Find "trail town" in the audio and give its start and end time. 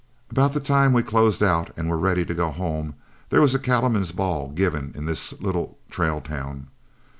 5.91-6.69